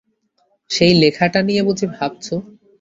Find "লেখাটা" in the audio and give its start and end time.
1.01-1.39